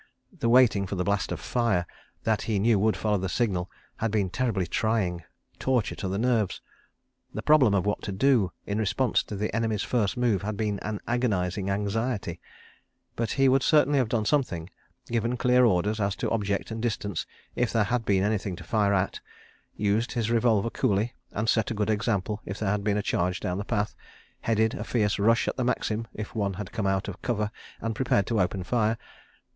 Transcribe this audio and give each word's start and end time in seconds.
The 0.35 0.49
waiting 0.49 0.87
for 0.87 0.95
the 0.95 1.03
blast 1.03 1.31
of 1.31 1.39
fire, 1.39 1.85
that 2.23 2.41
he 2.49 2.57
knew 2.57 2.79
would 2.79 2.97
follow 2.97 3.19
the 3.19 3.29
signal, 3.29 3.69
had 3.97 4.09
been 4.09 4.31
terribly 4.31 4.65
trying—a 4.65 5.57
torture 5.59 5.93
to 5.97 6.07
the 6.07 6.17
nerves. 6.17 6.59
The 7.35 7.43
problem 7.43 7.75
of 7.75 7.85
what 7.85 8.01
to 8.01 8.11
do, 8.11 8.51
in 8.65 8.79
response 8.79 9.21
to 9.21 9.35
the 9.35 9.55
enemy's 9.55 9.83
first 9.83 10.17
move, 10.17 10.41
had 10.41 10.57
been 10.57 10.79
an 10.79 11.01
agonising 11.07 11.69
anxiety—but 11.69 13.31
he 13.33 13.47
would 13.47 13.61
certainly 13.61 13.99
have 13.99 14.09
done 14.09 14.25
something—given 14.25 15.37
clear 15.37 15.65
orders 15.65 15.99
as 15.99 16.15
to 16.15 16.31
object 16.31 16.71
and 16.71 16.81
distance 16.81 17.27
if 17.55 17.71
there 17.71 17.83
had 17.83 18.03
been 18.03 18.23
anything 18.23 18.55
to 18.55 18.63
fire 18.63 18.95
at; 18.95 19.19
used 19.75 20.13
his 20.13 20.31
revolver 20.31 20.71
coolly 20.71 21.13
and 21.31 21.47
set 21.47 21.69
a 21.69 21.75
good 21.75 21.91
example 21.91 22.41
if 22.43 22.57
there 22.57 22.71
had 22.71 22.83
been 22.83 22.97
a 22.97 23.03
charge 23.03 23.39
down 23.39 23.59
the 23.59 23.63
path; 23.65 23.93
headed 24.39 24.73
a 24.73 24.83
fierce 24.83 25.19
rush 25.19 25.47
at 25.47 25.57
the 25.57 25.63
Maxim 25.63 26.07
if 26.15 26.33
one 26.33 26.55
had 26.55 26.71
come 26.71 26.87
out 26.87 27.07
of 27.07 27.21
cover 27.21 27.51
and 27.81 27.93
prepared 27.95 28.25
to 28.25 28.41
open 28.41 28.63
fire. 28.63 28.97